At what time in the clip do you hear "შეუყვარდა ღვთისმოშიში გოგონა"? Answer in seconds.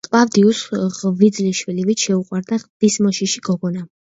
2.07-3.89